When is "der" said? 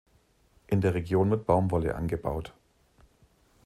0.81-0.95